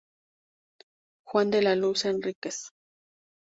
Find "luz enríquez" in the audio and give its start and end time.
1.75-2.71